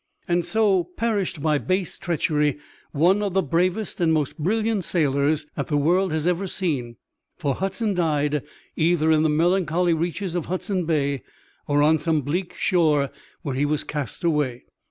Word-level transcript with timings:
And 0.27 0.43
so 0.43 0.85
perished 0.97 1.43
by 1.43 1.59
base 1.59 1.99
treachery 1.99 2.57
one 2.91 3.21
of 3.21 3.35
the 3.35 3.43
bravest 3.43 3.99
and 4.01 4.11
most 4.11 4.35
brilliant 4.39 4.83
sailors 4.83 5.45
that 5.53 5.67
the 5.67 5.77
world 5.77 6.11
has 6.11 6.25
ever 6.25 6.47
seen, 6.47 6.95
for 7.37 7.53
Hudson 7.53 7.93
died 7.93 8.41
either 8.75 9.11
in 9.11 9.21
the 9.21 9.29
melancholy 9.29 9.93
reaches 9.93 10.33
of 10.33 10.47
Hudson 10.47 10.87
Bay 10.87 11.21
or 11.67 11.83
on 11.83 11.99
some 11.99 12.21
bleak 12.23 12.55
shore 12.55 13.11
where 13.43 13.53
he 13.53 13.63
was 13.63 13.83
cast 13.83 14.23
away. 14.23 14.63